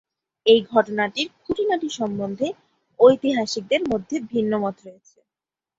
এই 0.45 0.59
ঘটনাটির 0.71 1.27
খুঁটিনাটি 1.37 1.87
সম্বন্ধে 1.99 2.47
ঐতিহাসিকদের 2.99 3.81
মধ্যে 3.91 4.15
ভিন্নমত 4.31 4.75
রয়েছে। 4.85 5.17